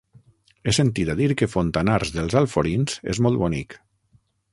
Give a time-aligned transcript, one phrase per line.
[0.63, 3.77] He sentit a dir que Fontanars dels Alforins és molt bonic.